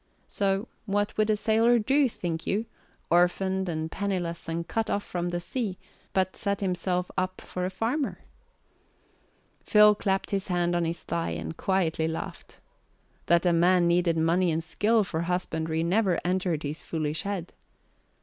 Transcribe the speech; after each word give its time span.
So 0.27 0.67
what 0.87 1.15
would 1.15 1.29
a 1.29 1.35
sailor 1.35 1.77
do, 1.77 2.09
think 2.09 2.47
you, 2.47 2.65
orphaned 3.11 3.69
and 3.69 3.91
penniless 3.91 4.49
and 4.49 4.67
cut 4.67 4.89
off 4.89 5.03
from 5.03 5.29
the 5.29 5.39
sea, 5.39 5.77
but 6.11 6.35
set 6.35 6.59
himself 6.59 7.11
up 7.19 7.39
for 7.39 7.65
a 7.65 7.69
farmer? 7.69 8.21
Phil 9.63 9.93
clapped 9.93 10.31
his 10.31 10.47
hand 10.47 10.75
on 10.75 10.85
his 10.85 11.03
thigh 11.03 11.37
and 11.39 11.55
quietly 11.55 12.07
laughed. 12.07 12.59
That 13.27 13.45
a 13.45 13.53
man 13.53 13.87
needed 13.87 14.17
money 14.17 14.49
and 14.51 14.63
skill 14.63 15.03
for 15.03 15.21
husbandry 15.21 15.83
never 15.83 16.17
entered 16.25 16.63
his 16.63 16.81
foolish 16.81 17.21
head. 17.21 17.53